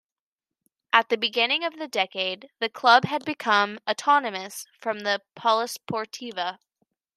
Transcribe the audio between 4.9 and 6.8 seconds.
the Polisportiva.